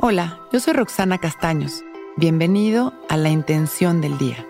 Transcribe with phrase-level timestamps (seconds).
[0.00, 1.84] Hola, yo soy Roxana Castaños.
[2.16, 4.44] Bienvenido a La Intención del Día,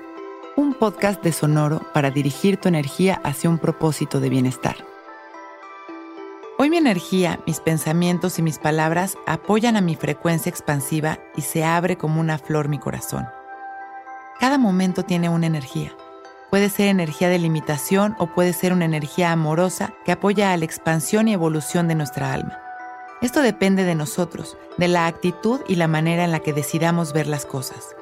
[0.57, 4.77] un podcast de Sonoro para dirigir tu energía hacia un propósito de bienestar.
[6.59, 11.63] Hoy mi energía, mis pensamientos y mis palabras apoyan a mi frecuencia expansiva y se
[11.63, 13.27] abre como una flor mi corazón.
[14.41, 15.93] Cada momento tiene una energía.
[16.49, 20.65] Puede ser energía de limitación o puede ser una energía amorosa que apoya a la
[20.65, 22.64] expansión y evolución de nuestra alma.
[23.23, 27.27] Esto depende de nosotros, de la actitud y la manera en la que decidamos ver
[27.27, 27.95] las cosas.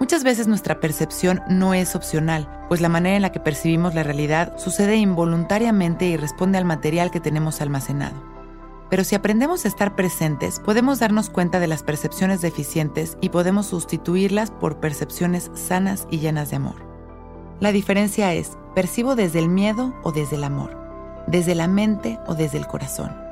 [0.00, 4.02] Muchas veces nuestra percepción no es opcional, pues la manera en la que percibimos la
[4.02, 8.16] realidad sucede involuntariamente y responde al material que tenemos almacenado.
[8.90, 13.66] Pero si aprendemos a estar presentes, podemos darnos cuenta de las percepciones deficientes y podemos
[13.66, 16.76] sustituirlas por percepciones sanas y llenas de amor.
[17.60, 20.76] La diferencia es, percibo desde el miedo o desde el amor,
[21.28, 23.23] desde la mente o desde el corazón.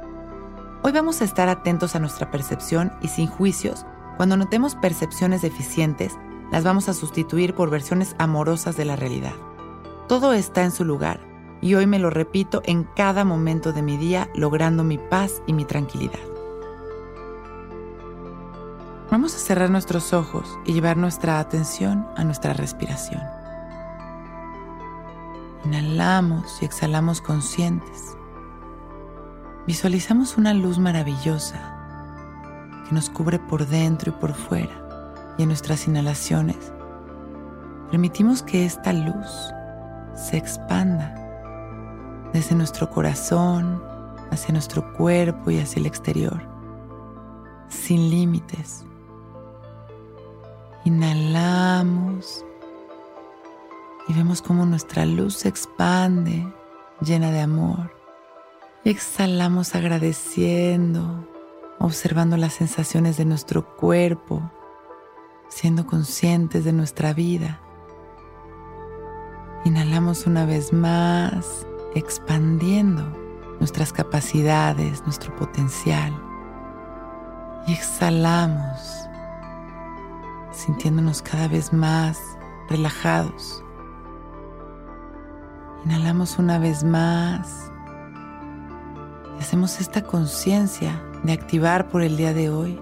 [0.85, 6.19] Hoy vamos a estar atentos a nuestra percepción y sin juicios, cuando notemos percepciones deficientes,
[6.51, 9.35] las vamos a sustituir por versiones amorosas de la realidad.
[10.09, 11.21] Todo está en su lugar
[11.61, 15.53] y hoy me lo repito en cada momento de mi día logrando mi paz y
[15.53, 16.19] mi tranquilidad.
[19.09, 23.23] Vamos a cerrar nuestros ojos y llevar nuestra atención a nuestra respiración.
[25.65, 28.17] Inhalamos y exhalamos conscientes.
[29.67, 31.61] Visualizamos una luz maravillosa
[32.89, 34.73] que nos cubre por dentro y por fuera
[35.39, 36.73] y en nuestras inhalaciones
[37.89, 39.29] permitimos que esta luz
[40.17, 41.15] se expanda
[42.33, 43.81] desde nuestro corazón
[44.33, 46.43] hacia nuestro cuerpo y hacia el exterior,
[47.69, 48.85] sin límites.
[50.85, 52.45] Inhalamos
[54.09, 56.53] y vemos cómo nuestra luz se expande
[57.01, 58.02] llena de amor
[58.91, 61.29] exhalamos agradeciendo,
[61.79, 64.51] observando las sensaciones de nuestro cuerpo,
[65.49, 67.61] siendo conscientes de nuestra vida.
[69.65, 73.05] Inhalamos una vez más, expandiendo
[73.61, 76.13] nuestras capacidades, nuestro potencial.
[77.69, 79.07] Y exhalamos,
[80.51, 82.19] sintiéndonos cada vez más
[82.69, 83.63] relajados.
[85.85, 87.72] Inhalamos una vez más
[89.43, 92.81] hacemos esta conciencia de activar por el día de hoy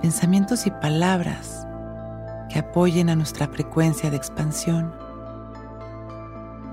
[0.00, 1.66] pensamientos y palabras
[2.48, 4.94] que apoyen a nuestra frecuencia de expansión.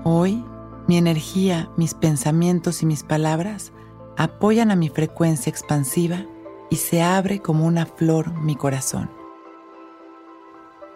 [0.02, 0.42] Hoy,
[0.88, 3.72] mi energía, mis pensamientos y mis palabras
[4.16, 6.24] apoyan a mi frecuencia expansiva
[6.70, 9.10] y se abre como una flor mi corazón.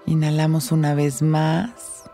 [0.07, 2.11] Inhalamos una vez más,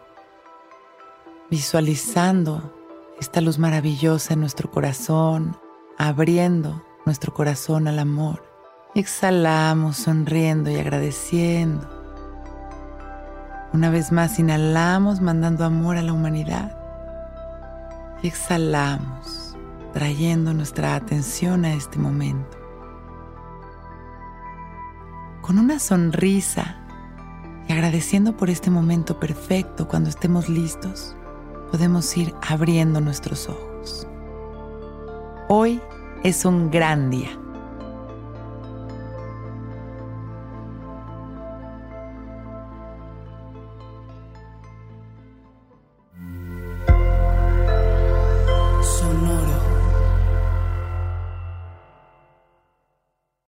[1.49, 2.84] visualizando
[3.21, 5.57] esta luz maravillosa en nuestro corazón,
[5.99, 8.43] abriendo nuestro corazón al amor.
[8.95, 11.89] Exhalamos sonriendo y agradeciendo.
[13.73, 16.77] Una vez más inhalamos mandando amor a la humanidad.
[18.23, 19.57] Y exhalamos
[19.93, 22.59] trayendo nuestra atención a este momento.
[25.41, 26.77] Con una sonrisa
[27.69, 31.17] y agradeciendo por este momento perfecto cuando estemos listos
[31.75, 34.07] podemos ir abriendo nuestros ojos.
[35.49, 35.81] Hoy
[36.23, 37.37] es un gran día.